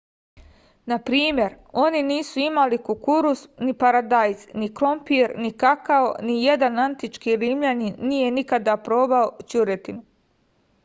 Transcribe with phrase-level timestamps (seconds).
[0.91, 1.51] na primer
[1.83, 8.31] oni nisu imali kukuruz ni paradajz ni krompir ni kakao a nijedan antički rimljanin nije
[8.39, 10.03] nikada probao ćuretinu